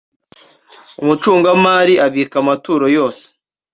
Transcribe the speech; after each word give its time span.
Umucungamari 1.01 1.93
abika 2.05 2.35
amaturo 2.43 2.85
yose. 2.97 3.25